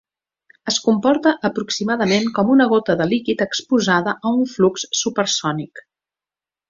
[0.69, 5.85] Es comporta aproximadament com una gota de líquid exposada a un flux supersònic.